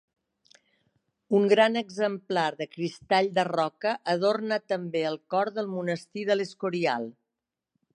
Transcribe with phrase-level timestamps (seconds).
[1.39, 7.11] Un gran exemplar de cristall de roca adorna també el cor del monestir de l'Escorial.